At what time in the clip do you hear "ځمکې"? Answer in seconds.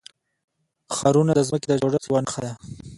1.47-1.67